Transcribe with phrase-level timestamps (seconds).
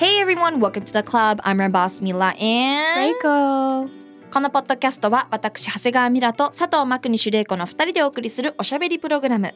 [0.00, 1.42] Hey everyone, welcome to the club.
[1.44, 1.68] I'm your
[2.00, 3.99] Mila and
[4.32, 9.52] このポッドキャストは私長谷川ミラと佐藤真国主玲子の2人でお送りするおしゃべりプログラム。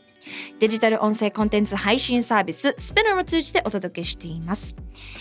[0.58, 4.74] デジタル音声コンテンツ配信サービススペナーを通じてお届けしています。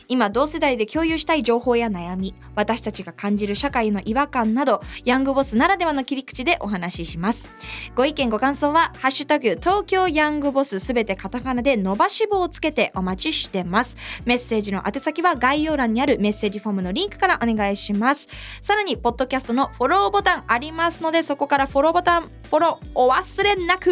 [0.08, 7.52] 今同世代で共有したい情報や悩み私たちが感じる社会の違和感などヤングボスならではの切り口でお話しします。
[7.94, 13.98] ご意見ご感想は「ハッシュタグ東京ヤングボス」すべてカタカナで伸ばし棒をつけてお待ちしてます。
[14.26, 18.28] メッセージの宛先は概要欄にあるメッセージフォームのリンクからお願いします。
[18.64, 23.90] さらにポッドキャストのフォローボタンありますのでそこからフォローボタンフォローお忘れなく。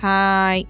[0.00, 0.68] はーい。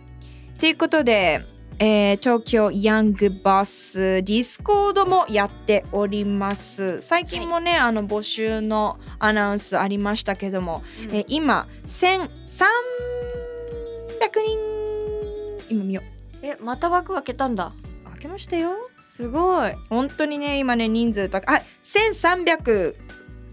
[0.58, 1.40] ということで、
[1.78, 7.00] えー東京ヤングバスディスコードもやっております。
[7.00, 12.66] 最近もね、あの募集のアナウンスありましたけども、えー今1300
[14.44, 14.58] 人。
[15.70, 16.02] 今見よ
[16.42, 17.72] えまた枠開けたんだ。
[18.06, 18.70] う開けましたよ
[19.18, 19.72] すごい。
[19.90, 21.56] 本当にね今ね人数高い。
[21.56, 22.94] あ1300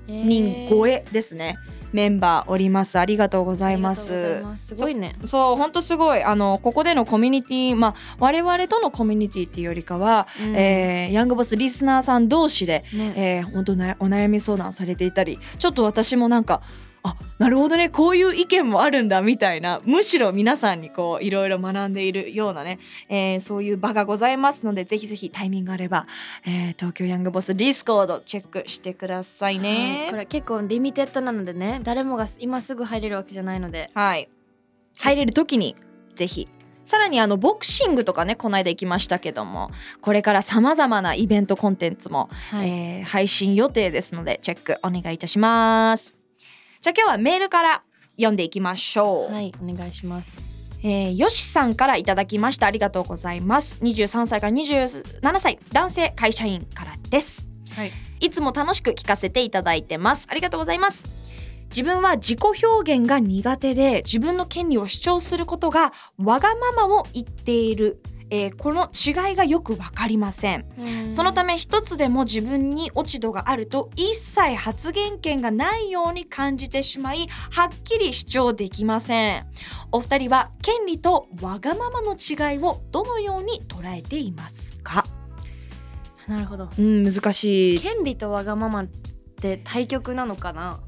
[0.08, 1.58] 人超えですね、
[1.92, 3.00] メンバーおります。
[3.00, 4.44] ありがとうございます。
[4.58, 4.76] す。
[4.76, 5.16] ごいね。
[5.24, 6.22] そう本当すごい。
[6.22, 13.14] あのここでのコミュニティまあ我々とのコミュニティっていうよりかは、えーヤングボスリスナーさん同士で、ね。
[13.16, 16.62] えー、本当ねお悩み相談されていたりちょっと私もなんか
[17.08, 26.08] あなるほどねこういう意見もあるんだみたいなむしろ皆さんにこういろいろ学んでいるようなね、えーそういう場がございますのでぜひぜひタイミングあれば、
[26.48, 30.18] えー東京ヤングボスディスコードチェックしてくださいはいねこ。
[30.18, 34.28] れ結構 limited なのでね誰もが今すぐ入れるわけじゃないのではい。
[34.98, 35.76] 入れる時に
[36.16, 36.48] ぜひ。
[36.84, 46.15] さらにあのボクシングとかねこの間行きましたけどもこれからさまざまなイベントコンテンツも、はい、えー配信予定ですのでチェックお願いいたします。
[46.86, 47.84] じゃあ今日はメールから
[48.16, 49.34] 読んでいきましょう。
[49.34, 50.40] はいお願いします
[50.84, 53.80] えーよしさんからいただきましたありがとうございます。
[53.82, 57.44] 23歳から27歳男性会社員からです。
[57.72, 60.28] はいいつも楽しく聞かせていただいてます。
[60.30, 61.04] ありがとうございます。
[61.70, 68.00] 自分は自己表現が苦手で自分の権利を主張することがわがままを言っている、
[68.36, 70.66] えーこの違いがよくわかりません。
[71.12, 79.46] そのため一つでも自分に落ち度があると一切発言権がないように感じてしまいはっきり主張できません。
[79.92, 85.06] お二人は権利とわがままの違いをどのように捉えていますか？
[86.28, 86.70] なるほど。
[86.78, 87.80] うん難しい。
[87.80, 88.86] 権利とわがままっ
[89.40, 90.82] て対極なのかな？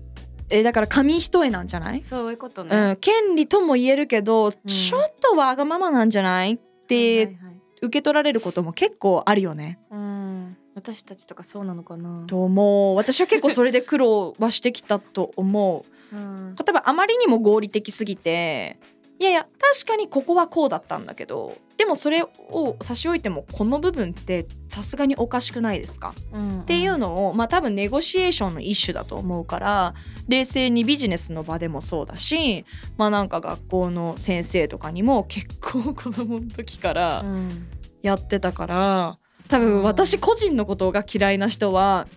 [0.50, 6.58] えだから紙一重なんじゃない、そういうことうね、ん、権利とも言えるけど、ちょっとわがままなんじゃない？
[6.96, 7.38] いはて
[7.82, 9.80] 受け取られることも結構あるよね。
[9.92, 10.58] うん。
[10.76, 12.26] 私たちとかそうなのかな。
[12.28, 12.96] と思う。
[12.96, 16.16] 私は結構それで苦労はしてきたと思う。
[16.16, 16.56] うん。
[16.56, 18.80] 例えばあまりにも合理的すぎて
[19.20, 29.94] いやいや確かにここはこうだったんだけどでもそれを差し置いてもこの部分ってさすがにおかしくないですか、うんっていうのをまあ多分ネゴシエーションの一種だと思うから
[30.28, 32.66] 冷静にビジネスの場でもそうだし
[32.98, 37.68] まあなんか学校の先生とかにも結構子供の時からうん。
[38.04, 39.18] やってたから
[39.48, 42.08] 多分私個人のことが嫌いな人は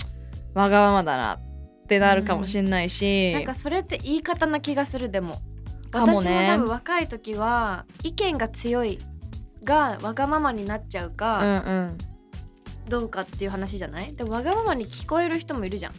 [0.54, 5.40] わがままだなってなるかもしれないし、なんかそれって言い方な気がするでも
[5.90, 8.98] かも私もね多分若い時は意見が強い
[9.64, 11.98] がわがままになっちゃううんかうん。
[12.88, 14.14] どうかっていう話じゃない？
[14.14, 15.92] でもわがままに聞こえる人もいるじゃん。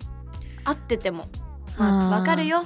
[0.66, 1.30] 合ってても。
[1.78, 2.64] まあわかるよ。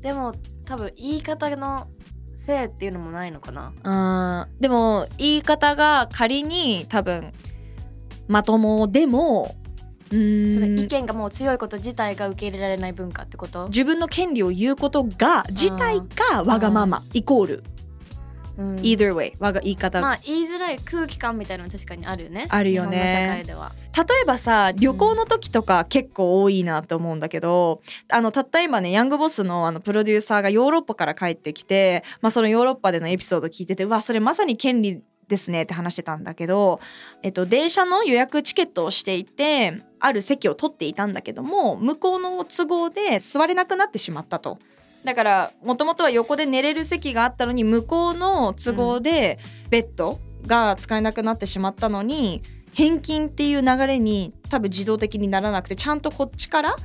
[0.00, 0.34] でも
[0.64, 1.88] 多分言い方の
[2.34, 4.46] せいっていうのもないのかな。
[4.46, 7.32] うんでも言い方が仮に多分
[8.26, 9.54] まともでも
[10.10, 16.00] その意見がもう強いこと自体が受け入れられない文化ってこと、自分の権利を言うことが自体
[16.32, 17.64] がわがままイコール。
[18.56, 18.76] うん。
[18.76, 22.46] Either way わが言い方、まあ言いづらい空気感みたいなの確かにあるよね。
[22.48, 22.96] あるよね。
[22.96, 23.72] 日本の社会では。
[23.98, 36.80] 例えばさ旅行の時とか結構多いなと思うんだけどあのたった今ねヤングボスのあのプロデューサーがヨーロッパから帰ってきて、まあ、そのヨーロッパでのエピソード聞いててうわそれまさに権利ですねって話してたんだけど、
[37.22, 44.58] えっと、電車の予約チケットをしていてある席を取っていたんだけども向こうの都合で座れなくなってしまったと。
[45.04, 49.38] だからもともとは横で寝れる席があったのに向こうの都合で
[49.70, 52.42] ベッドが使えなくなってしまったのに
[52.72, 56.76] 返金っていう流れに多分自動的にならなくてちゃんとこっちから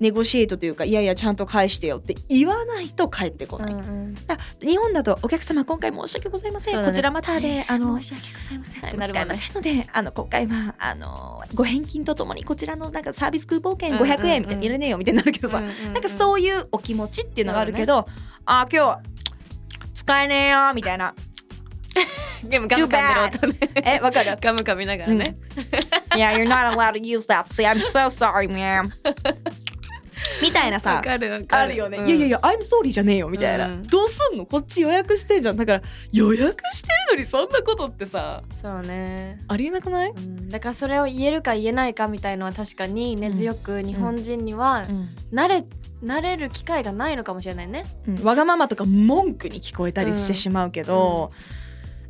[0.00, 4.16] ネゴシエートというかいやいやちゃんと返してよって言わないと帰ってこない、うんうん、
[4.60, 18.06] 日本だとお客様今回申し訳ございません、ね、こちらまたで、はい、あの申し訳ございません、はい、使いませんのであの今回はあのご返金とともにこちらのなんかサービスクーポン券500円みたいな、入れねえよみたいになるけどさ、うんうんうん、なんかそういうお気持ちっていうのがあるけど、ね、
[18.46, 19.00] あ今日
[19.92, 21.14] 使えねえよみたいな。
[22.42, 23.70] でもガム噛んでる音ね。
[23.84, 24.38] え、わかる？
[24.40, 25.36] ガム噛みながらね。
[26.16, 27.50] Yeah, you're not allowed to use that.
[27.50, 28.92] See, I'm so sorry, man.
[30.42, 35.56] みたいなさあるよね、うん、いやいやいや I'm sorry じゃねえよみたいな、うん、どうすんのこっち予約してんじゃん。
[35.56, 35.82] だから
[36.12, 39.40] 予約してるのにそんなことってさそうね。
[39.48, 44.86] ありえなくない、うん、だからそれを言えるか言えないかみたいのは確かに根強く日本人には
[45.32, 45.64] 慣れ、
[46.02, 47.84] 慣れる機会がないのかもしれないね、
[48.22, 51.32] わがままとか文句に聞こえたりしてしまうけど、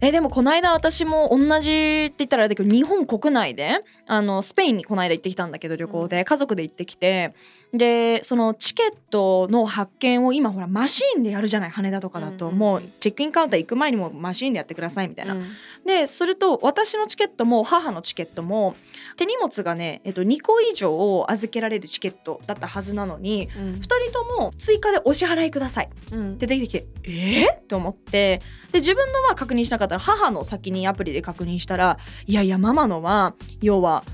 [0.02, 1.70] えでもこの間私も同じ
[2.06, 7.34] って言ったらあれだけど日本国内であのスペインにこの間行ってきたんだけど旅行で家族で行ってきて
[7.72, 15.34] でそのチケットの発券を今ほらマシーンでやるじゃない羽田とかだと、うんうん、もうチェックインカウンター行く前にもマシーンでやってくださいみたいな。
[15.34, 15.44] うん、
[15.86, 18.74] ですると私のチケットも母のチケットも
[19.16, 25.88] 手荷物がね、えっと、2個以上預けられるチケットだったはずなのに、うん、2人とも追加でお支払いください。
[25.88, 28.40] って出てきて、うん、えー、と思って。
[28.72, 34.04] で自分のは確認しなかったら母の先にアプリで確認したらいやいやママのは要は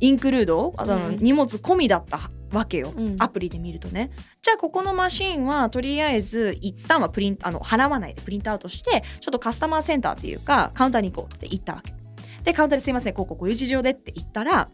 [0.00, 2.20] インクルードあの、荷物込みだった
[2.52, 4.10] わけよ、うん、アプリで見るとね。
[4.42, 11.94] じゃあここのマシンはとりあえず一旦はプリンあの払わないでプリントアウトしてちょっとカスタマーセンターっていうかカウンターに行こうって言ったわけ。
[12.44, 14.68] でカウンターですいませんこここういう事情でって言ったら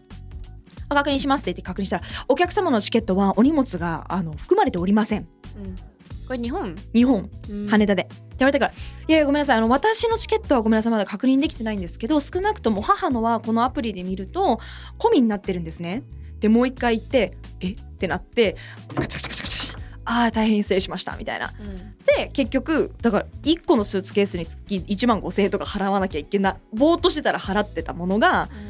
[0.89, 5.90] 確認しますって言って確認したらお客様のチケットはお荷物があの含まれておりません、うん
[6.31, 6.77] これ日本？
[6.94, 7.29] 日本、
[7.69, 8.03] 羽田で。
[8.03, 8.73] って言われたから
[9.09, 9.56] 「いやいやごめんなさい。
[9.56, 10.93] あの私のチケットはごめんなさい。
[10.93, 14.61] まだ確認できてないんですけど少なくとも母のはこのアプリで見ると
[14.97, 16.05] 込みになってるんですね」
[16.38, 17.71] でもう一回言って「え？
[17.73, 18.55] ってなって
[18.94, 21.17] カチャカチャカチャカチャああ大変失礼しました。
[21.17, 28.69] みたいな、うん、で結局だから1個のスーツケースにつき1万5,000円とか払わなきゃいけないぼーっとしてたら払ってたものが、うんう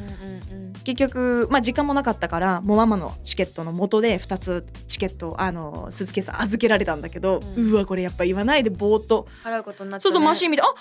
[0.83, 9.27] 結局まあ時間もなかったからもうママのチケットの元で2つチケットあのスーツケース預けられたんだけど、うん、うわこれやっぱ言わないでぼーっと。
[9.43, 10.75] 払うことになって、ね、そうそうマシン見てああれ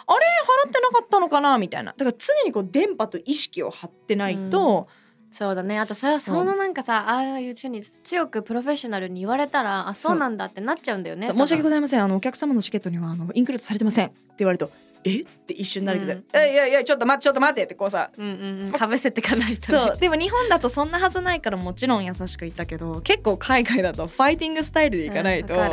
[0.66, 1.58] 払ってなかったのかな？
[1.58, 1.94] みたいな。
[1.96, 5.00] だから常にこう電波と意識を張ってないと、うん。
[5.32, 5.78] そうだね。
[5.78, 11.28] あとそそのなんかさああいうふうに強くプロフェッショナルに言われたらあそうなんだってなっちゃうんだよね。
[11.28, 12.02] 申し訳ございません。
[12.02, 14.06] あのお客様のチケットにはあのインクルードされてません。
[14.08, 14.72] って言われると
[15.04, 15.20] え？
[15.20, 19.98] って一瞬なるけど、うん、いやいやちょっと待ってちょっと待ってってこうさ、うんうんうん、かぶせてかないと、ね、そう。
[19.98, 25.70] でも日本だとそんなはずないからもちろん優しく言ったけど結構海外だとファイティングスタイルでいかないと、うん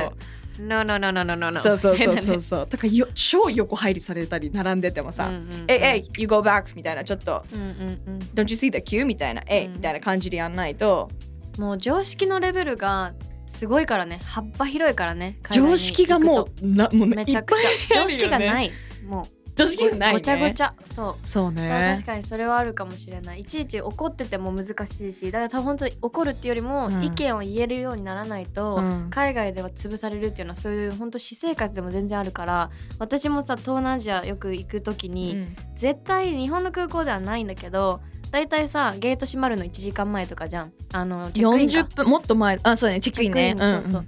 [0.60, 1.60] No, no, no, no, no, no, no.
[1.60, 2.68] そうそうそうそうそう。
[2.68, 5.30] だからよ超横入りされたり並んでてもさ、
[5.68, 7.68] えいえい you go back みたいなちょっと、うんうん
[8.08, 11.12] うん、don't you see the queue みたいな、えい、みたいな感じでやんないと。
[11.60, 13.14] もう常識のレベルが
[13.46, 15.38] すごいからね、幅広いからね。
[15.52, 18.72] 常識がもうなもう、ね、めちゃくちゃ、常識がない。
[19.06, 19.38] もう。
[19.58, 20.74] 常識ない、ね、ごちゃごちゃ。
[20.94, 21.28] そう。
[21.28, 21.94] そうね。
[21.96, 23.42] 確かにそれはあるかもしれない。
[23.42, 38.02] いちいち怒ってても難しいしだから多分本当に怒るっていうよりも意見を言えるようにならないと、うん、海外では潰されるっていうのはそういう本当私生活でも全然あるから私もさ東南アジアよく行く時に、うん、絶対日本の空港ではないんだけど
[38.32, 40.74] 大体さゲート閉まるの1時間前とかじゃん。
[40.92, 42.60] あのチェックイン40分もっと前。
[42.64, 43.00] あそうね。
[43.00, 43.56] チェックインね。
[43.58, 44.06] そうそう、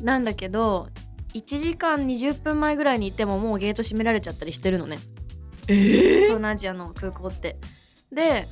[0.00, 0.02] う。
[0.02, 0.88] ん、なんだけど
[1.36, 4.98] 1時間20分前ぐらいに行ってももうゲート閉められちゃったりしてるのね。
[5.68, 7.56] えー、東南アジアの空港って。
[8.12, 8.46] で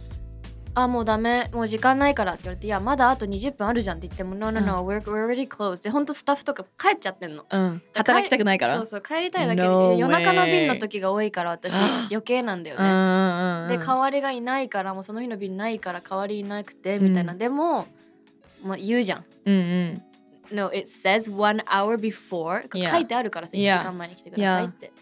[0.77, 5.85] あもうダメもう時間ないからって言われていやまだあと20分あるじゃんって言っても No no no、we're, we're already closed.
[5.85, 8.77] で本当スタッフとか帰っちゃってんの、うん、働きたくないから。
[8.77, 13.79] そうそう帰りたいだけで、no、夜中の便の時が多いから私余計なんだよね。
[13.79, 17.87] で代わりがいないからもうその日の便ないから代わりいなくてみたいな、うん、でも、
[18.65, 19.25] まあ、言うじゃん。
[19.47, 20.03] うんうん
[20.53, 22.91] No, it says one hour before、yeah.
[22.91, 24.93] 書いてあるからさ、1時間前に来てくださいって。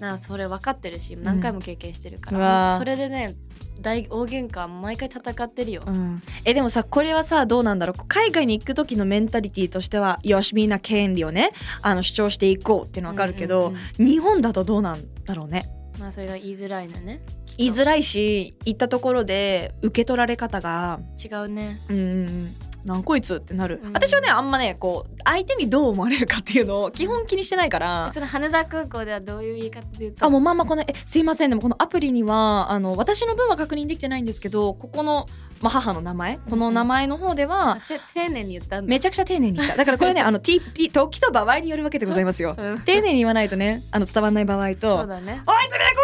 [0.00, 3.36] なそれ分かってるし何回も経験してるから、うん、それでね
[3.80, 8.04] 大大喧嘩毎回戦ってるよ、うん、えでもさこれはさどうなんだろう。
[8.06, 11.50] 海外に行く時のメンタリティーとしてはよしみんな権利をね
[11.82, 15.68] あの主張していこうっていうのは分かるけど、うんうんうん、日本だとどうなんだろうね。
[15.98, 17.20] まあそれが言いづらいのね
[17.56, 21.78] 言いづらいし行ったところで受け取られ方が違うね。
[21.88, 28.10] うんなんこいつってなる、うん、私はねあんまねこう相手にどう思われるかっていうのを基本気にしてないから。
[28.12, 30.26] その羽田空港ではどういう言い方で言うと？
[30.26, 35.26] あもうまあまあこのえすいませんでもこのアプリにはあの私の分は確認できてないんですけどここの
[35.60, 37.80] まあ、母の名前この名前の方では、うん、
[38.12, 39.76] 丁寧に言っためちゃくちゃ丁寧に言った。
[39.76, 46.00] だからこれねあの TP 時と場合によるわけでございますよ、うん、丁寧に言わないとねあの伝わんない場合とそうだねおいつれこ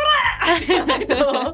[0.97, 1.01] ら!
[1.05, 1.53] 伝わ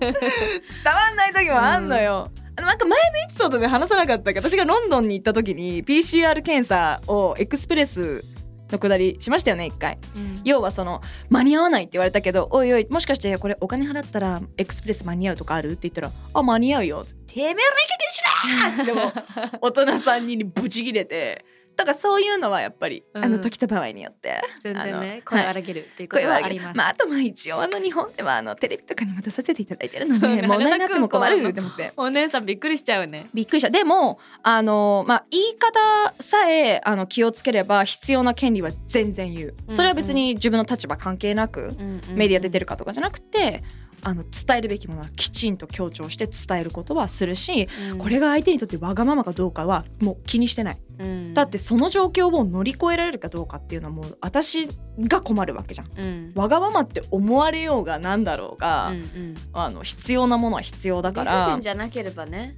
[1.10, 8.24] んない時もあんのよ、なんか前のエピソードで話さなかったけど私がロンドンに行った時に PCR 検査をエクスプレス
[8.70, 17.04] のくだりしましたよね一回、うん、要はその間に合わないって言われたけどおいおいもしかしてこれお金払ったらエクスプレス間に合うとかあるって言ったらあ間に合うよ。
[17.26, 21.44] てめえらいけてるしなっても 大人3人にブチギレて
[21.76, 31.92] とかそういうのはやっぱり、うん、あの時と場合によって全然ね声荒げるっていうことはあります、まあ、あとまあ一応あの日本ではあのテレビとかにも出させていただいてるので問題になっても困ると思って。
[31.96, 33.28] お姉さんびっくりしちゃうね。
[33.34, 33.70] びっくりした。
[33.70, 39.54] でもあのまあ言い方さえあの気をつければ必要な権利は全然言う。
[39.68, 41.76] それは別に自分の立場関係なく、
[42.14, 43.62] メディア出てるかとかじゃなくて
[44.06, 54.68] あの伝えるべきものはきちんと強調して伝えることはするし、うん、これが相手にとってわがままかどうかはもう気にしてない、うん、だってその状況を乗り越えられるかどうかっていうのはもう私
[55.00, 61.38] が困るわけじゃん、うん、わがままって思われようがなんだろうが、うんうん、あの必要なものは必要だから。
[61.38, 62.56] 理不尽じゃなければね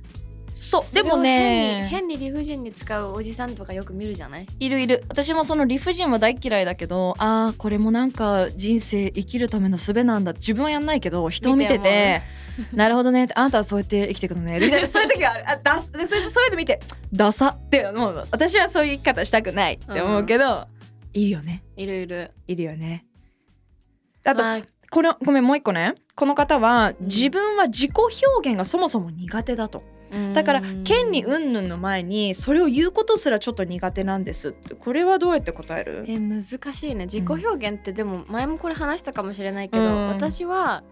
[0.61, 1.87] そうでもね。
[1.89, 4.47] 変に理不尽に使うおじさんとかよく見るじゃない？
[4.59, 5.05] いるいる。
[5.09, 10.33] 私もその理不尽は大嫌いだけどああこれもなんか人生生きるための術なんだ。
[10.33, 12.23] 自分はやんないけど人を見てて
[12.75, 13.29] なるほどね。
[13.37, 14.59] あなたはそうやって生きていくのね。
[14.59, 15.49] みたいなそういう時はある。
[15.49, 16.81] あだそれそういうの見て
[17.13, 20.67] ダサって思う私はそういう生き方したくないって思うけど、
[21.15, 21.63] うん、いるよね。
[21.77, 22.33] いるいる。
[22.49, 23.05] いるよね。
[24.25, 25.95] あと、まあこれごめんもう一個ね。
[26.17, 29.85] この方は自分は自己表現がそもそも苦手だと。
[30.33, 34.51] だから権利云々の前にそれを言うことすらちょっと苦手なんです。
[34.51, 36.05] ってこれはどうやって答える？
[36.09, 37.05] え難しいね。
[37.05, 40.83] 自己表現ってでも前もこれ話したかもしれないけど、うん、私は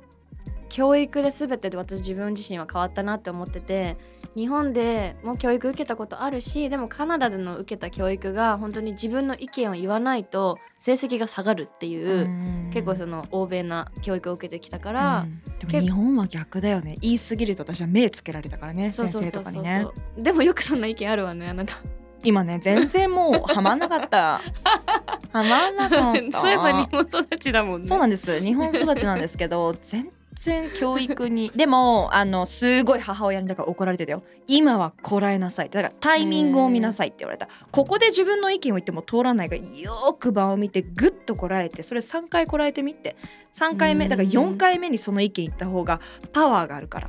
[0.68, 3.96] 教育で全てで私自分自身は変わったなって思ってて
[4.36, 12.28] 日本でも教育受けたことあるしでもカナダでの受けた教育が本当に自分の意見を言わないと成績が下がるっていう
[12.70, 15.26] 結構その欧米な教育を受けてきたから、
[15.66, 16.98] でも日本は逆だよね。
[17.00, 19.86] 言い過ぎると私は目つけられたからね先生とかにね。
[20.18, 21.76] でもよくそんな意見あるわねあなた。
[22.22, 24.42] 今ね全然もうはまんなかった。
[25.32, 26.40] はまんなかった。
[26.40, 27.86] そういえば日本育ちだもんね。
[27.86, 28.38] そうなんです。
[28.42, 31.50] 日本育ちなんですけど全然教育に。
[31.56, 34.22] でもあのすごい母親にだから怒られてたよ。
[34.46, 35.70] 今はこらえなさい。
[35.70, 37.48] だからタイミングを見なさいって言われた。
[37.70, 43.16] ここで自分の意見を言っても通らないがよく場を見てグッとこらえてそれ3回こらえてみて。
[43.52, 45.98] 3回目だから4回目にその意見言った方が
[46.34, 47.08] パワーがあるから、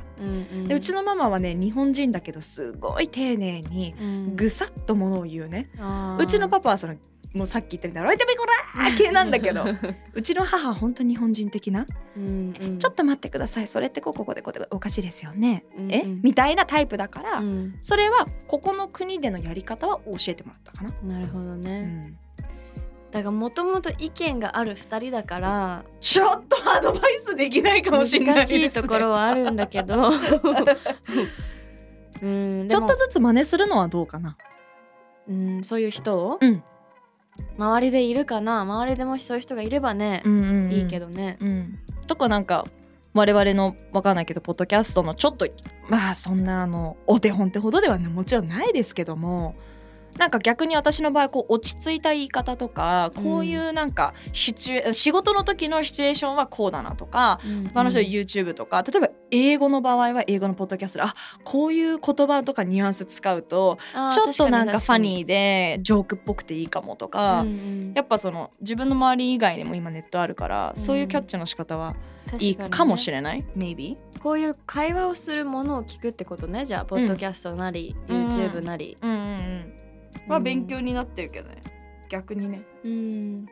[0.66, 3.94] でうちのママはね日本人だけどすごい丁寧に
[4.34, 5.68] ぐさっとものを言うね、
[6.18, 6.94] うちのパパはその
[7.34, 8.52] もうさっき言ったみたいな「おいてみこら!」
[8.96, 9.64] 系なんだけど。
[10.14, 13.66] うちの母は本当に日本人的な、うんうん、ちょっと待ってください。
[13.66, 21.14] それってこうここでこうでおかしいですよね、うんうん、えみたいなタイプだから、うん、それはここの国でのやり方は教えてもらったかな。
[21.14, 22.18] なるほどね、うん。
[23.10, 30.10] だからもともと意見がある2人だからちょっとアドバイスできないかもしれないです、ね、難しいところはあるんだけど。
[32.20, 34.36] うんちょっとずつ真似するのはどうかな。
[35.28, 36.64] うんそういう人を、うん、
[37.56, 38.60] 周りでいるかな？
[38.60, 41.38] 周りでもしそういう人がいればね、うんうんうん、いいけどね。
[41.40, 42.66] うん、とかなんか
[43.14, 45.48] 我々のわかんないけどポッドキャストのちょっと
[45.88, 49.56] まあそんなあのお手本ってほどではねもちろんないですけども
[50.16, 63.78] なんか逆に私の場合こう落ち着いた言い方とかこういうなんかシチュエ、うん、仕事の時のシチュエーションはこうだなとか、うんうん、他の人 YouTube とか例えば英語の場合は英語のポッドキャストであこういう言葉とかニュアンス使うと
[64.12, 71.94] ちょっとなんかファニーでジョークっぽくていいかもとか、うんうん、やっぱその自分の周り以外にも今ネットあるから、そういうキャッチの仕方は
[72.40, 76.64] いいかもしれない、ね、maybe こういう会話をするものを聞くってことね。
[76.64, 78.98] じゃあポッドキャストなり、うん、YouTube なり。
[79.00, 79.77] うんうんうん
[80.26, 81.62] は勉強になってるけどね、
[82.08, 82.62] 逆にね。
[82.84, 83.46] うん。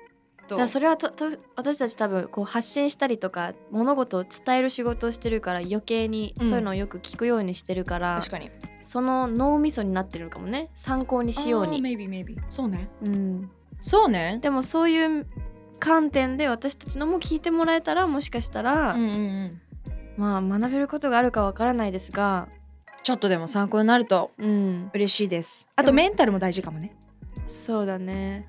[0.49, 8.51] だそれはとと私たち多分こう発信したりとか物事を伝える仕事をしてるから余計にそういうのをよく聞くようにしてるから、うん、確かに。
[8.83, 10.71] その脳みそになってるかもね。
[10.77, 11.83] 参考にしように。
[11.83, 12.89] maybe maybe そうね。
[13.03, 14.39] うん、そうね。
[14.41, 15.27] でもそういう
[15.81, 19.13] 観点で私たちのも聞いてもらえたらもしかしたら、うんうんう
[19.47, 19.61] ん、
[20.17, 22.49] まあ学べることがあるかわからないですが
[23.07, 24.33] ちょっとでも参考になると
[24.93, 26.93] 嬉しいです、うん、あとメンタルも大事かもね。
[27.47, 28.49] そうだね。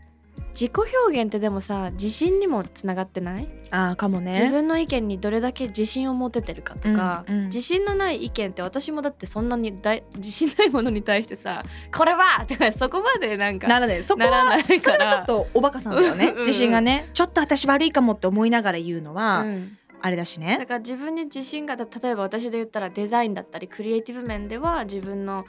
[0.49, 0.71] 自己
[1.05, 3.47] 表現ってでもさ自信にもつながってない？
[3.69, 4.31] あかもね。
[4.31, 11.63] 自分の意見にどれだけ自信を持ててるかとか、うんうん、自信のない意見って私もだってそんなにだ 自信ないものに対してさ
[11.95, 14.01] 「これは!」とかそこまでなんかならない。
[14.01, 16.33] そこはそれはちょっとおバカさんだよね。
[16.41, 20.57] 自信がねちょっと私悪いかもって思いながら言うのは、うんあれだしね。
[20.57, 25.45] だから自分に自信が例えば私で言ったらデザインだったりクリエイティブ面では自分の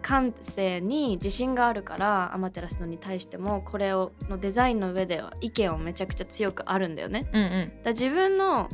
[0.00, 7.28] 感性に自信があるからアマテラスのに対してもこれをのデザインの上では意見をめちゃくちゃ強くあるんだよね。
[7.32, 8.68] うんうん、だ自分の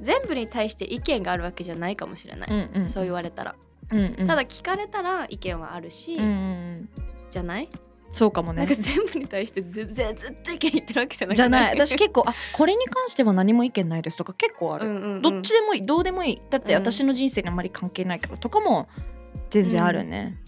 [0.00, 3.56] 全部に対して意見があるわけじゃないかもしれない、うんうん、そう言われたら。
[3.90, 4.26] うんうん。
[4.28, 6.32] ただ聞かれたら意見はあるし、うんうんう
[6.82, 6.88] ん。
[7.30, 7.68] じゃない？
[8.12, 8.64] そうかもね。
[8.64, 11.74] なんか全部に対してずずずっと意見言ってるわけじゃなくじゃない。
[11.74, 15.22] 私結構あこれに関しては何も意見ないですとか結構ある、うんうんうん。
[15.22, 16.42] どっちでもいいどうでもいい。
[16.50, 16.80] だってうん。
[16.80, 18.88] 私の人生にあまり関係ないからとかも
[19.50, 20.38] 全然あるね、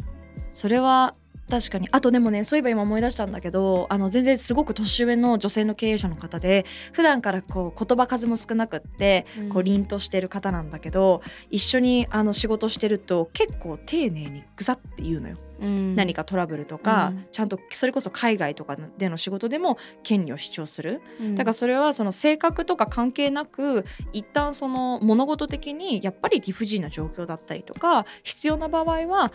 [0.52, 1.14] それは
[1.48, 1.88] 確かに。
[1.90, 9.48] あとでもねそういえば今思い出したんだけどあの全然すごく年上の女性の経営者の方で普段からこう言葉数も少なくってうん。
[9.48, 17.26] こう凛としてる方なんだけど一緒にあの仕事してると結構丁寧にグサって言うのよ、うん何かトラブルとか、うん。
[17.30, 21.00] ちゃんとそれこそ海外とかでの仕事でも権利を主張する。
[21.20, 21.34] うん。
[21.34, 29.32] だからそれはその性格とか関係なく一旦その物事的にやっぱり理不尽な状況だったりとか必要な場合は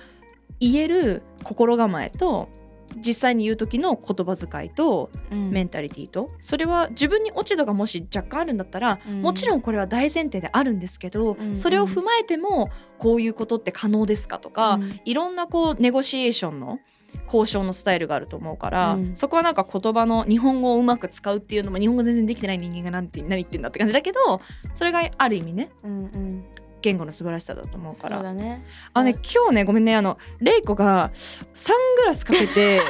[0.59, 2.49] 言える心構えと
[2.97, 5.49] 実際に言う時の言葉遣いとうん。
[5.49, 9.21] メンタリティーとそれは自分に落ち度がもし若干あるんだったら、うん。
[9.21, 11.55] もちろんこれは大前提であるんですけど、うん。
[11.55, 14.99] それを踏まえてもこういうことって可能ですかとか、うん。
[15.05, 16.79] いろんなこうネゴシエーションの
[17.25, 19.15] 交渉のスタイルがあると思うから、うん。
[19.15, 24.41] そこはなんか言葉の日本語をうまく使うっていうのも日本語全然できてない人間がなんて何言ってんだって感じだけど
[24.73, 25.69] それがある意味ね。
[25.83, 26.45] うんうん
[26.85, 28.21] 言語の素晴らしさだと思うかそうら。
[28.21, 28.63] だね。
[28.93, 32.81] あのね今日ねごめんねあのレイコがサングラスかけて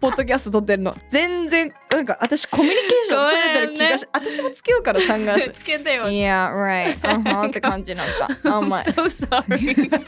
[0.00, 0.94] ポッドキャスト撮ってるの。
[1.08, 5.50] 全然なんか私コミュニケーション取れてる気がし、私もつけようからサングラス。
[5.50, 6.04] つけてよ。
[6.04, 6.98] Yeah right.
[7.16, 8.28] うんはんって感じなんか。
[8.44, 9.90] あんま I'm so sorry.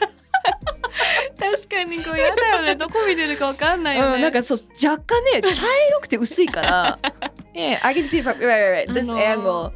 [1.39, 2.75] 確かにこうやだよね。
[2.75, 6.99] どこ見てるかわかんないよね、うん、なんかそう若干ね茶色くて薄いから
[7.55, 9.71] 「Yeah, I can see from right, right, right, this angle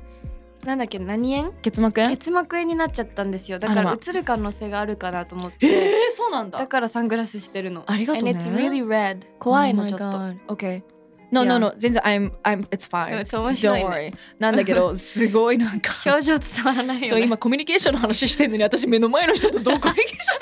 [0.67, 3.57] なんだっけ何円」結膜え結膜炎になっちゃったんですよ。
[3.57, 5.81] だかあら映る可能性があるかなと思っーて、
[6.15, 6.67] そうなんだ。
[6.67, 7.83] からサングラスしてるの。
[7.88, 8.31] ありがとうね。
[8.31, 10.07] And it's really red 怖いのちょっと、
[10.53, 10.83] OK
[11.31, 15.91] No, no, no 全然 I'm, I'm, it's うん fine 面白い Don't ね worry なんだけど すごいなんか。
[16.05, 17.09] 表情伝わらないよね。
[17.09, 20.36] そう今コミュニケーションの話してんのに私目の前の人とどうコミュニケーショ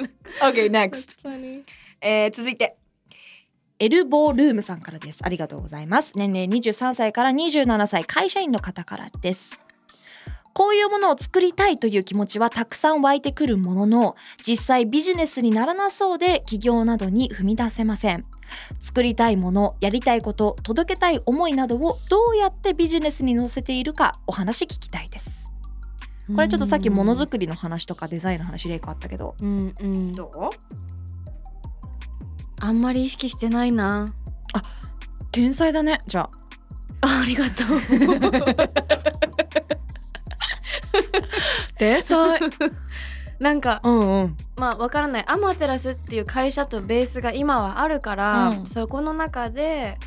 [0.00, 0.14] ン
[0.52, 1.18] OK next
[2.00, 2.76] えー続いて
[3.80, 5.20] エルボールームさんからです。
[5.24, 6.12] ありがとうございます。
[6.16, 9.58] 年齢23歳から27歳会社員の方からです。
[10.52, 18.24] こういうものを作りたいという気持ちはたくさん湧いてくるものの実際ビジネスにならなそうで企業などに踏み出せません。
[18.78, 25.50] 作りたいものやりたいこと届けたい思いなどをどうやってビジネスに乗せているかお話聞きたいです。
[26.32, 29.34] これちょっとさっきものづくりの話とかデザインの話例があったけど。
[29.42, 30.12] うんうん。
[30.12, 31.03] どう？
[32.64, 34.06] あんまり意識してないな。
[35.32, 36.00] 天才だね。
[36.06, 36.30] じゃ
[37.02, 37.06] あ。
[37.06, 37.66] あありがとう。
[41.76, 42.40] 天才。
[43.38, 44.36] なんかうんうん。
[44.56, 45.24] まあわからない。
[45.26, 48.66] アマテラスっていう会社とベースが今はあるから、うん。
[48.66, 49.98] そこの中で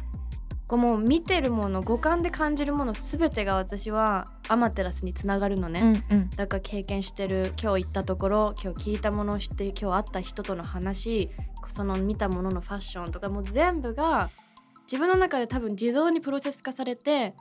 [0.68, 6.30] こうもう見てるもの五感で感じるもの全てが私はアマテラスにつながるのね、うんうん。
[6.32, 11.30] だから経験してる今日行ったところ今日聞いたものを知って今日会った人との話
[11.68, 14.30] その見たもののファッションとかもう全部が
[14.84, 17.34] 自分の中で多分自動にプロセス化されて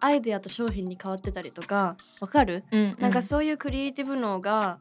[0.00, 4.78] アイデアと商品に変わってたりとかわかる、うんなんかそういうクリエイティブのが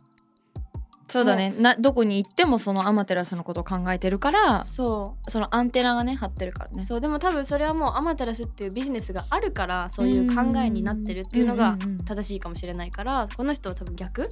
[1.13, 1.53] そうだね。
[1.59, 6.81] などこに行ってもそのアマテラスのことを考えてるからそそのアンテナがね張ってるからう、ね。
[6.81, 14.27] そうでも多分それはもうアマテラスっていうビジネスがあるからそういう考えになってるっていうのが正しいかもしれないからこの人は多分逆。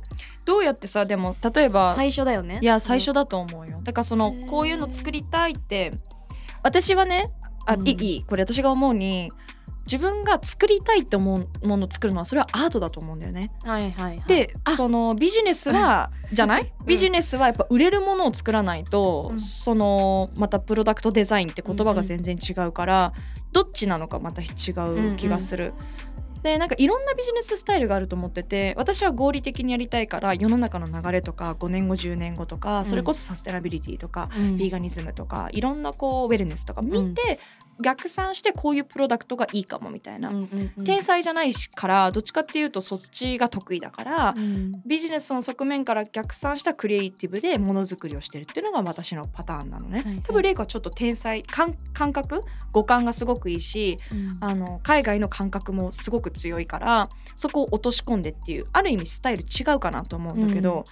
[0.45, 2.57] どうやってさでも例えば最初だよね。
[2.63, 3.77] いや最初だと思うよ。
[3.83, 5.91] だからそのこういうの作りたいって
[6.63, 7.31] 私はね
[7.67, 7.87] あ、うん。
[7.87, 9.31] いいこれ私が思うに
[9.91, 13.51] 自分が作りたいって思うものを作るのはそれはアートだと思うんだよね。
[13.63, 14.23] はいはいはい。
[14.25, 14.71] であ。
[14.71, 16.73] そのビジネスは じゃない？
[16.85, 19.39] ビジネスはやっぱ売れるものを作らないと、うん。
[19.39, 23.13] そのまたプロダクトデザインって言葉が全然違うから、
[23.51, 25.73] どっちなのかまた違う気がする。
[26.43, 34.57] でなんかいろんなビジネススタイルがあると思ってて私は合理的にやりたいから世の中の流れとか5年後10年後とかそれこそサステナビリティとか、うん。
[34.57, 37.39] ビーガニズムとかいろんなこうウェルネスとか見て、
[37.81, 40.83] 逆算してこういうプロダクトがいいかもみたいな、うんうんうん。
[40.83, 44.71] 天才じゃないしからどっちかっていうとそっちが得意だから、うん。
[44.85, 49.99] ビジネスの側面から逆算したクリエイティブでものづくりをしてるっていうのが私のパターンなのね。
[49.99, 50.21] はいはい。
[50.21, 52.41] 多分レイコはちょっと天才感感覚
[52.71, 53.97] 五感がすごくいいし
[54.39, 60.83] あの海外の感覚もすごく強いからそこを落とし込んでっていうある意味スタイル違うかなと思うんだけど、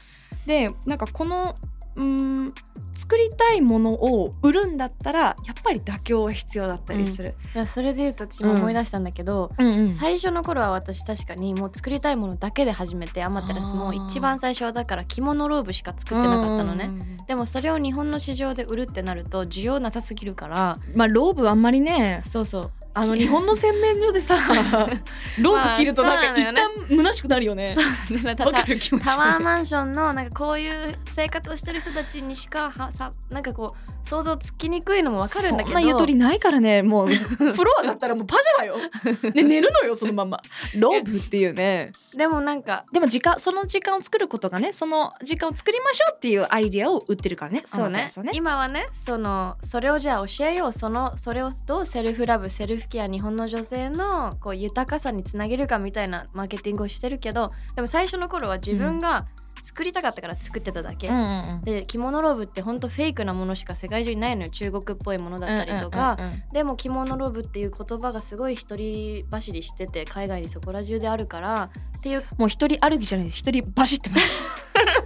[0.45, 1.55] でなんかこの
[1.95, 2.53] うーん
[2.91, 9.67] 作りたいものを売るんだったらやっぱり妥協は必要だったりする、いやそれで言うと私も思い出したんだけど、うん。
[9.67, 22.71] うん最初の頃は私確かにもう作りたいものだけで始めてアマテラスも一番最初はだから着物ローブしか作ってなかったのね、うんうんうんでもそれを日本の市場で売るってなると需要なさすぎるからまあローブあんまりねそうそう。
[22.95, 24.35] あの日本の洗面所でさ
[25.39, 27.75] ローブ着るとなんか一旦虚しくなるよね。
[28.23, 29.05] だからわかる気持ち。
[29.05, 35.65] タワーマンションのなんかこういう生活をしてる人たちにしかはさなんかこう想像つきにくいのもわかるんだけど。
[35.67, 36.81] そんなゆとりないからね。
[36.81, 38.77] もう フロアだったらもうパジャマよ、
[39.35, 40.41] ね、寝るのよそのまま。
[40.75, 41.91] ローブっていうね。
[42.15, 47.61] でもなんかでも時間その時間を作ることがねその時間を作りましょうっていうアイディアを売ってるからね。
[47.65, 47.99] そうね。
[47.99, 50.73] あなたは今はねそのそれをじゃあ教えよう。
[50.73, 59.25] そのそれをどうセルフラブセルフケア日本の女性のこう豊かさにつなげるかみたいなマーケティングをしてるけどでも最初の頃は自分が
[59.61, 61.61] 作りたかったから作ってただけ、うんうんうん。
[61.61, 64.49] で着物ローブってほんとフェイクなものしか世界中にないのよ。
[64.49, 71.69] 中国っぽいものだったりとか、うんうんうんでも着物ローブっていう言葉がすごい一人走りしてて海外にそこら中であるから。
[71.97, 72.23] っていう。
[72.37, 73.27] もう一人歩きじゃない。
[73.27, 74.31] です一人走ってます。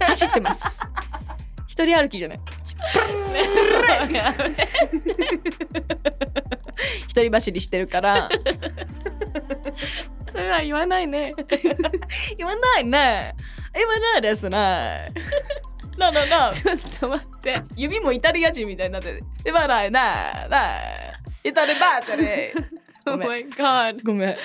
[0.00, 0.80] 走ってます。
[1.66, 2.40] 一人歩きじゃない。
[7.08, 8.28] 一人走りしてるから。
[10.30, 11.32] それは言わないね。
[12.38, 13.34] 言わないね
[13.74, 14.22] 言わない。
[14.22, 15.06] ですね
[15.96, 17.62] ななな ちょっと待って。
[17.76, 19.12] 指もイタリア人みたいになって。
[19.12, 20.78] る言わないなな
[21.44, 22.52] イタリバーサリー
[23.06, 23.48] Oh ごめん。
[23.50, 24.36] god ごめん。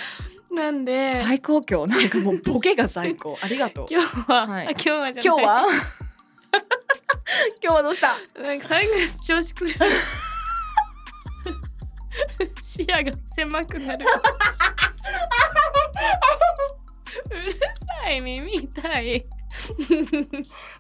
[0.54, 1.18] なんで？
[1.24, 1.92] 最高今日。
[1.92, 3.38] なんかもうボケが最高。
[3.42, 3.88] ありがとう。
[3.89, 4.68] 今日は、はい。
[4.68, 5.65] あ今日は今日は？
[7.63, 8.18] 今日はどうした？
[8.42, 9.72] なんかサングラス調子くる。
[12.62, 14.06] 視野が狭くなる
[17.32, 17.54] うる
[18.02, 19.26] さい耳痛い。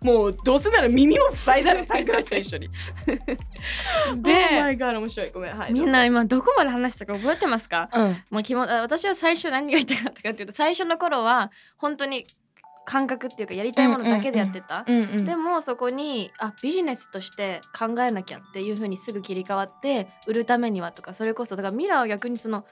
[0.03, 2.69] もうどうせなら耳も塞いだらサングラスと一緒に。
[4.21, 5.31] で、Oh my god 面白い。
[5.31, 7.89] ごめんはいみんな今どこまで話したか覚えてますか？
[7.93, 8.23] うん。
[8.29, 12.27] もう気もあ私は最初何が言いたかったかっていうと最初の頃は本当に
[12.85, 22.65] 感覚っていうかやりたいものだけでやってた、うんうんでもそこにあビジネスとして考えなきゃっていう風にすぐ切り替わって売るためにはとかそれこそだからミラーは逆にその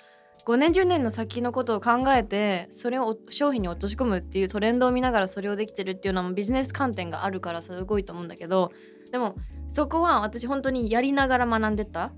[0.47, 8.71] 5年10年の先のことを考えてそれを商品に落とし込むっていうトレンドを見ながらそれをできてるっていうのはもうビジネス観点があるからすごいと思うんだけど
[9.11, 9.35] でも
[9.67, 12.13] そこは私本当にやりながら学んでた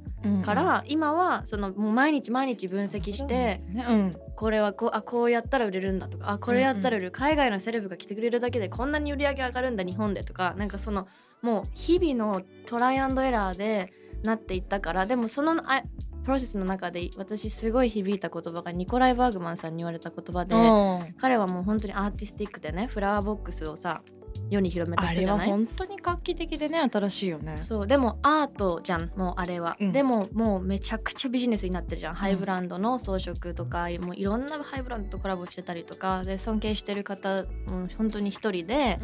[0.45, 3.85] から、今はそのもう毎日毎日分析して、ね。
[3.87, 4.17] うん。
[4.35, 11.07] これはこうあこうやったら売れるんだとかあこれやったら売れる、海外のセレブが来てくれるだけでこんなに売り上げ上がるんだ日本でとかなんかその
[11.41, 13.91] もう日々のトライアンドエラーで
[14.23, 15.83] なっていったからでもそのあ
[16.29, 21.15] プロセスの中で私すごい響いた言葉がニコライ・バーグマンさんに言われた言葉で、うん。
[21.17, 24.03] 彼はもう本当にアーティスティックでねフラワーボックスをさ
[24.51, 27.57] 世に広めた人じゃない本当に画期的でね新しいよね。
[27.63, 29.91] そうでもアートじゃんもうあれは、うん。
[29.91, 38.99] でももうめちゃくちゃビジネスになってるじゃん、ハイブランドの装飾とかもういろんなハイブランドとコラボしてたりとかで尊敬してる方もう本当に一人で、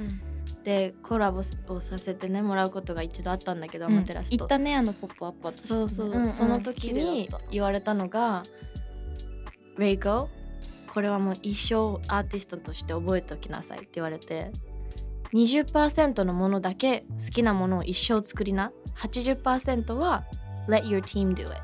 [0.65, 4.35] でコラボをさせてねもらうことが一度あったんだけど、アマテラスと。
[4.35, 5.67] 行ったねあのポップアップ私。
[5.67, 6.29] そうそう、んん。
[6.29, 8.43] その時に言われたのが
[9.77, 10.27] 「レイコ
[10.91, 14.51] これはもう一生アーティストとして覚えておきなさい」って言われて
[15.33, 18.71] 20%のものだけ好きなものを一生作りな。
[18.97, 20.25] 80%は
[20.67, 21.57] Let your team do it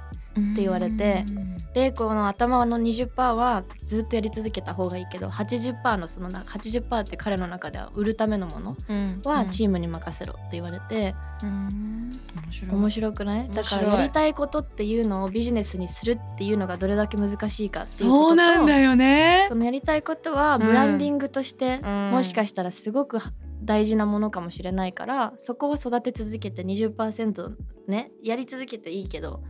[0.53, 1.40] って言われてレ
[1.75, 8.75] イコの頭の20%はずっとやり続けた方がいいけど80%のそのな80%って彼の中では売るためのもの
[9.23, 12.75] はチームに任せろって言われて、面白い。
[12.75, 13.49] 面白くない？
[13.49, 19.45] だからやりたいことっていうのをビジネスにするっていうのがどれだけ難しいかっていうこととそうなんだよね。
[19.47, 22.11] そのやりたいことはブランディングとして、うん。
[22.11, 23.19] もしかしたらすごく
[23.63, 27.55] 大事なものかもしれないからそこを育て続けて20%
[27.87, 29.43] ねやり続けていいけど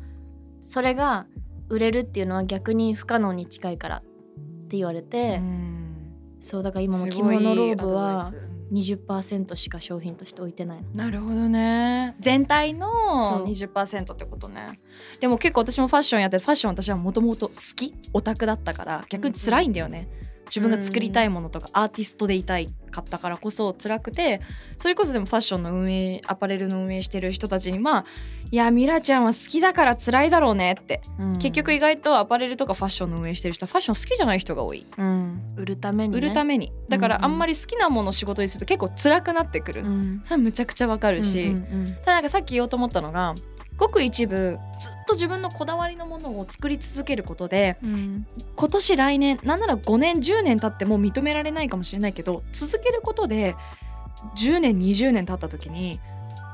[0.60, 1.28] それが
[1.72, 4.02] 売れるっていうのは逆に不可能に近いからっ
[4.68, 5.96] て言われて、うん。
[6.42, 8.48] そうだから今も着物ローブはス。
[8.72, 10.90] 20%しか商品として置いてないの。
[10.94, 12.16] なるほどね。
[12.20, 14.80] 全体そのう20%ってことね。
[15.20, 20.08] でも結構私もファッションやってファッション私はもともと好きオタクだったから逆に辛いんだよね、
[20.54, 24.42] 自分が作りたいものとかアーティストでいたいかったからこそ辛くて
[24.78, 28.06] それこそでもファッションの運営アパレルの運営してる人たちにまあ
[28.52, 31.02] いやミラちゃんは好きだから辛いだろうねって、
[31.40, 36.74] 結局意外とアパレルとかファッションの運営してる人はファッション好きじゃない人が多い、うん、売るために、ね、売るために。
[36.90, 40.20] だからあんまり好きなものを仕事にすると結構辛くなってくる、うん。
[40.26, 41.96] それはむちゃくちゃわかるし、うんうん。
[42.02, 43.36] ただなんかさっき言おうと思ったのが
[43.78, 48.28] ごく一部ずっと自分のこだわりのものを作り続けることでうん。
[48.56, 53.56] 今年来年なんなら5年10年経っても認められないかもしれないけど続けることで
[54.36, 56.00] 10年20年経った時に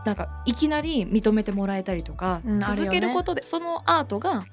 [0.05, 4.45] なんかいきなり認めてもらえたりとか、うん続けることで、そのアートが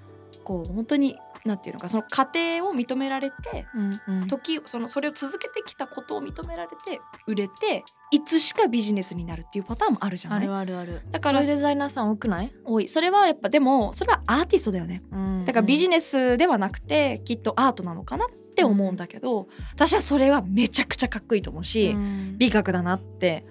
[0.43, 4.29] こう本当になんていうのかその過程を認められてうんうん。
[4.29, 10.39] 時そのそれを続けてきたことを認められて売れていつしかビジネスになるっていうパターンもあるじゃない？
[10.41, 11.01] あるあるある。
[11.11, 12.89] だからデザイナーさん多くない、多い。
[12.89, 15.03] それはやっぱでもそれはアーティストだよね。
[15.47, 21.97] だからビジネネスではなくてきっとアートなのかなって思うんだけど、私はそれはめちゃくちゃかっこいいと思うし、
[22.37, 23.47] 美学だなって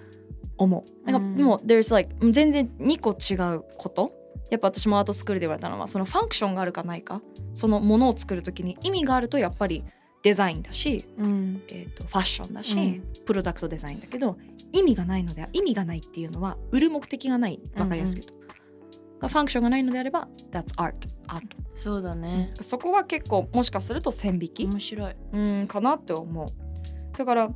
[0.58, 1.10] 思う。
[1.10, 1.42] なんかうん。
[1.42, 4.12] もう there's like 全然2個違うこと。
[4.50, 7.22] やっぱ私もアートスクールで言われたのはそのファンクションがあるかないか？
[7.54, 9.84] そのものを作る時に意味があるとやっぱり
[10.22, 11.62] デザインだし、うん。
[11.68, 13.24] えー、とファッションだし、うん。
[13.24, 14.36] プロダクトデザインだけど
[14.74, 17.60] 意味がないのでは意味がないっていうのは売る目的がない。
[17.76, 20.94] わかりやすく言うと、ファンクションがないのであれば That's art.
[21.26, 25.14] アート、そうだね、そこは結構もしかすると線引き、面白い。
[25.32, 27.16] うんかなって思う。
[27.16, 27.48] だから、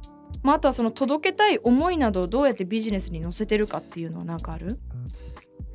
[0.42, 4.78] まあ、あとはその届けたい思いなどをどうやってビジネスに乗せてるかっていうのは何かある？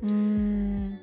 [0.02, 0.98] うーん。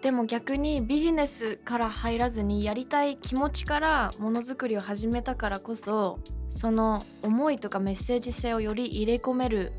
[0.00, 6.20] でも逆にビジネスから入らずにやりたい気持ちからものづくりを始めたからこそ
[6.54, 9.72] その思いとかメッセージ性をより入れ込める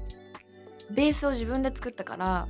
[0.91, 2.47] ベースを自分で作ったから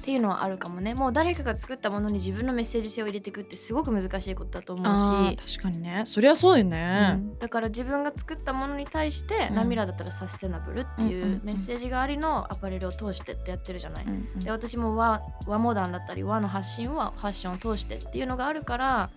[0.00, 0.94] っていうのはあるかもね。
[0.94, 5.36] もう誰かが作ったものに自分のメッセージ性を入れていくってすごく難しいことだと思うし。
[5.58, 6.02] 確かにね。
[6.04, 7.38] そりゃそうよね、うん。
[7.38, 14.04] だから自分が作ったものに対して、うんナミラだったらサステナブルっていうメッセージがありのアパレルを通してってやってるじゃない。
[14.04, 14.40] うんうん。
[14.40, 19.10] で私も和和モダンだったり和の発信はファッションを通してっていうのがあるから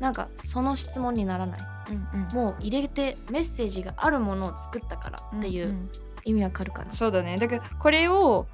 [0.00, 1.60] なんかその質問にならない。
[1.90, 2.34] うんうん。
[2.34, 5.90] もう入れてメッセージがあるものを作ったからっていんうん
[6.24, 7.38] 意味わかるかな、そうだね。
[7.38, 8.46] だからこれを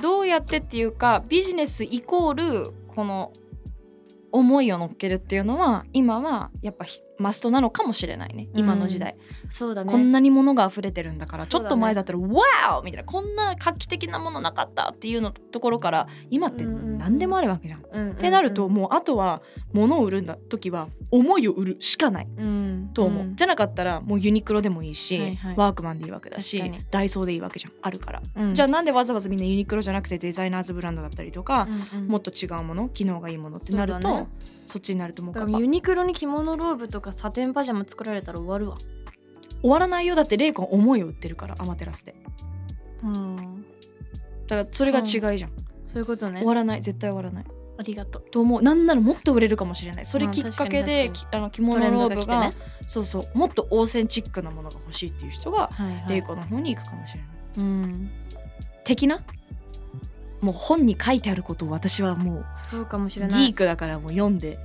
[0.00, 3.32] どうやってっていうかビジネスイコールこの
[4.32, 8.48] 思いを乗っけるっていうのは今はやっぱひマストなのかもしれないね。
[8.54, 9.14] 今の時代、
[9.50, 9.92] そうだね。
[9.92, 11.50] こんなに物が溢れてるんだからね。
[11.54, 13.04] ょっと前だったら「ワーみたいな。
[13.04, 16.98] こんな画期的なものなかったっていうのところから今ってうんうんうん。
[16.98, 17.84] 何でもあるわけじゃん。
[17.92, 19.40] うんうんうんってなるともうあとは
[19.72, 22.28] 物を売るんだ時は思いを売るしかない。
[22.38, 22.90] うん。
[22.94, 23.36] と思う、ん。
[23.36, 25.54] じゃなかったらもうユニクロでもいいし、はいはい。
[25.56, 28.54] ワークマンでいいわけだしダイソーでいいわけじゃんあるから、うん。
[28.54, 32.08] じゃあなんでわざわざみんなユニクロじゃなくてデザイナーズブランドだったりとか、うんうん。
[32.08, 34.28] もっと違うもの機能がいいものってなると
[34.70, 35.46] そ,、っちになると思うから。
[35.46, 38.78] らユニクロに着物ローブとかサテンパジャマ作られたら終わるわ。
[39.62, 40.14] 終わらないよ。
[40.14, 41.56] だってレイコン思いを売ってるから。
[41.58, 42.14] アマテラスで。
[43.02, 43.64] うん。
[44.46, 45.52] だからそれが違いじゃん、
[45.86, 45.98] そう。
[45.98, 46.38] いうことね。
[46.38, 46.82] 終わらない。
[46.82, 47.44] 絶対終わらない。
[47.78, 48.30] ありがとう。
[48.30, 48.62] と思う。
[48.62, 50.06] なんならもっと売れるかもしれない。
[50.06, 52.54] それうんきっかけで、確きあの着物ローブがね。
[52.86, 53.38] そうそう。
[53.38, 56.10] もっとオーセンチックなものが欲しいっていう人が、はいはい。
[56.10, 57.30] レイコの方に行くかもしれない。
[57.58, 58.10] うん。
[58.84, 59.22] 的な？
[60.40, 63.46] もう本に書いてあることを私はもうそうかもしれない。
[63.46, 64.58] ギークだからもう読んで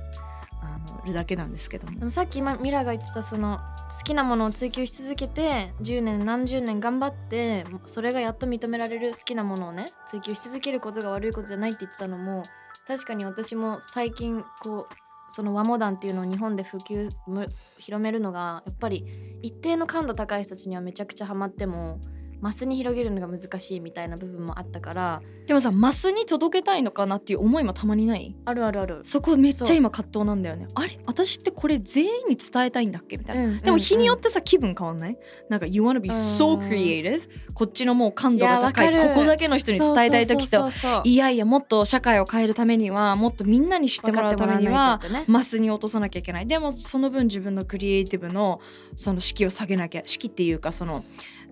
[0.62, 1.98] あのるだけなんですけども。
[1.98, 3.60] でもさっき今ミラが言ってたその
[3.90, 12.44] 好きなものを追求し続けて10年何十年頑張ってそれがやっと認められる好きなものをね追求し続けることが悪いことじゃないって言ってたのも
[12.86, 14.94] 確かに私も最近こう
[15.28, 19.04] その和モダンっていうのを日本で普及む広めるのがやっぱり
[19.42, 22.00] 一定の感度高い人たちにはめちゃくちゃハマっても
[22.40, 28.34] マスに広げるのが難しいみたいな部分もあったからでもさマスに届けたいのかなっていう思いもたまにない？
[28.44, 29.00] あるあるある。
[29.04, 30.68] そこめっちゃ今葛藤なんだよね。
[30.74, 30.98] あれ？
[31.06, 35.18] 私ってこれ全員に伝えたいんだっけみたいな、うんでも日によっうんてさ気分変わんない？
[35.48, 36.14] なんか You wanna be うん。
[36.14, 39.08] so creative こっちのもう感度が高い。
[39.08, 40.70] ここだけの人に伝えたい時と
[41.04, 46.46] いやいやもっと社会を変えるためにはもっとみんなに知ってもらうためにはマスに落とさなきゃいけない。
[46.46, 48.60] でもその分自分のクリエイティブの
[48.94, 50.02] その式を下げなきゃ。
[50.04, 51.04] 式っていうかその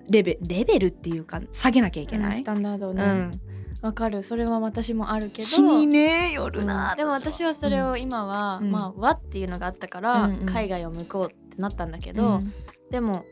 [0.09, 3.03] レベレベルっていうか下げなきゃいけない、うんスタンダードをね。
[3.03, 3.40] うん、
[3.83, 4.23] わ、かる。
[4.23, 6.67] それは私もあるけど日にねよるうん。
[6.67, 8.71] な、でも私はそれを今は、うん。
[8.71, 10.47] まあ和っていうのがあったから、うんうん。
[10.47, 12.43] 海外を向こうってなったんだけけど、
[12.90, 13.25] でも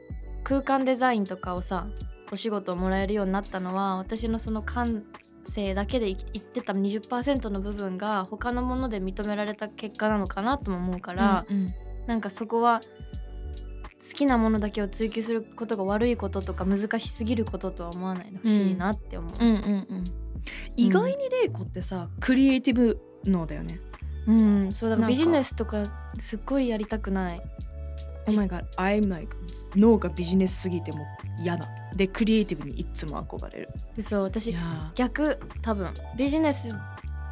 [0.43, 1.87] 空間デザインとかをさ
[2.33, 5.05] お仕事をもらえるようになったのは私のその感
[5.45, 11.75] 性だけで言ってた20%の部分が他のもので認められた結果なのかなとも思うから、うんうん。
[12.07, 12.81] なんかそこは
[14.03, 19.35] 好きなものだけを追求することが悪いこととか難しすぎることとは思わないでほしいなって思う。
[19.39, 20.13] うんうんうん
[20.77, 23.79] 意外にレイコってさクリエイティブ脳だよね。
[24.27, 27.43] うん、そうだからビジネスとかすっごいやりたくない。
[28.29, 29.37] Oh my god, I'm like
[29.77, 31.07] 脳がビジネスすぎても
[31.41, 31.69] 嫌だ。
[31.95, 33.69] でクリエイティブにいつも憧れる。
[34.01, 34.55] そう私
[34.97, 36.75] 逆多分ビジネス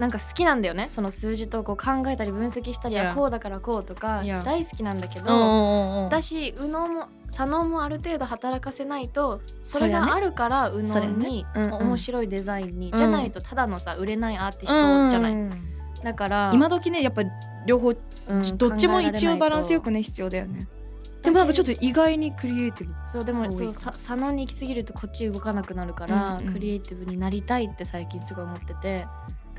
[0.00, 0.86] なんか好きなんだよね。
[0.88, 4.42] その数字とこう考えたり分析したりこうだからこうとか Yeah.
[4.42, 11.72] 大好きなんだけーど、うん私右脳も左脳もある程度働かせないとそれがあるから右脳にうんうん。
[11.74, 12.98] 面白いデザインに、うん。
[12.98, 15.62] じゃないとただのさ売れないアーティストじゃない、うん
[16.02, 17.22] だから今時ねやっぱ
[17.66, 20.66] 両方うんどっちも一応バランスよくね必要だよね。
[21.22, 22.94] でもなんかちょっと意外にクリエイティブ。
[23.06, 29.06] そうでもそうさ佐野に行き過ぎるとこっち動かなくなるから、うんうん、クリエイティブになりたいって最近すごい思ってて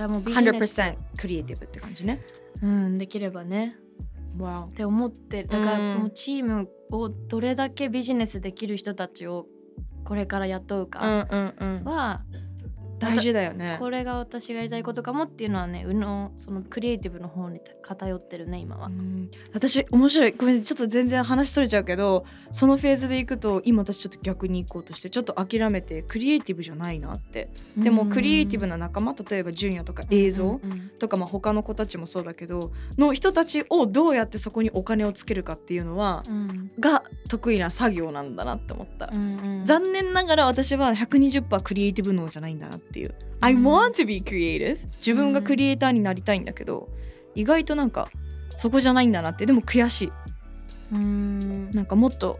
[0.02, 0.82] だもうビジネス。
[0.82, 2.22] 100%クリエイティブって感じね。
[2.62, 3.76] うんできればね。
[4.38, 9.48] わって思ってだからもうチームをどれだけビジネスできる人たちを
[10.06, 11.84] これから雇うかは、うんうんうん
[13.02, 13.78] 大事だよね。
[13.80, 18.90] これが私がやりたいことかもっていうのはねうのそのクリエイティブの方に偏ってるね今は。
[19.54, 20.32] 私面白い。
[20.32, 27.50] ごめんちょっと全然話それちゃうけどそのフェーズでいくと今私ちょっと逆に行こうとしてちょっと諦めてクリエイティブじゃないなって。
[27.78, 30.60] でもクリエイティブな仲間例えば純也とか映像
[31.00, 43.15] とかまあ他の子たちもそうだけどの人たちをどうやってそこにお金をつけるかっていうのは、うん、が得意な作業なんだなって思った、うんうん、残念ながら私は120%クリエイティブ脳じゃないんだなっていう。
[43.39, 44.77] I want to be creative.
[44.97, 46.89] 自分がクリエイターになりたいんだけど、
[47.36, 48.10] 意外となんか
[48.58, 49.45] そこじゃないんだなって。
[49.45, 50.12] でも悔しい。
[50.91, 52.38] うんなんかもっと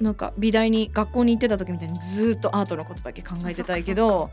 [0.00, 4.30] なんか美大に学校に行ってた時みたいにずっとアートのことだけ考えてたいけど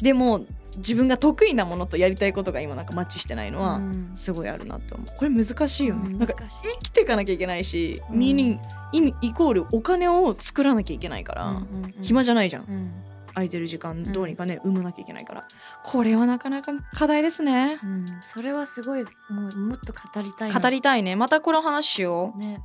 [0.00, 0.44] でも
[0.76, 3.80] 自分が得意なものとやりたいことが今なんかマッチしてないのは
[4.14, 5.06] すごいあるなって思う。
[5.16, 8.58] これ難しいよね、なんか生きていかなきゃいけないし、うん、ミーニング
[8.92, 11.62] 意味イコールお金を作らなきゃいけないから、
[12.00, 12.92] 暇じゃないじゃん
[13.40, 15.48] 空いてる時間どうにかね、うん、生まなきゃいけないから。
[15.84, 21.16] これはなかなか課題ですね、うん、それはすごいもうもっと語りたい語りたいね。
[21.16, 22.60] またこの話しよう、ね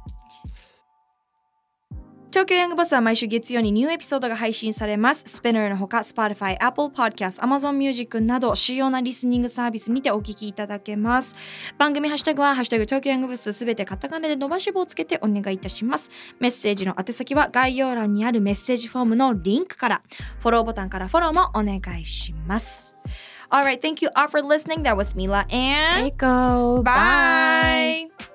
[2.35, 5.23] 東京ヤングバスは毎週月曜にニューエピソードが配信されます。
[5.25, 11.33] スペナーのほか、Spotify、Apple Podcast、Amazon Music など主要なリスニングサービスにてお聞きいただけます。
[11.77, 16.11] 番組ハッシュタグは、ハッシュタグ東京ヤングバスすべてカタカナで伸ばし棒をつけてお願いいたします。
[16.41, 20.01] メッセージの宛先は概要欄にあるメッセージフォームのリンクから、
[20.39, 22.97] フォローボタンからフォローもお願いします。
[23.49, 24.81] Alright, thank you all for listening.
[24.81, 26.83] That was Mila and Eiko.
[26.83, 28.09] Bye.
[28.19, 28.34] Bye.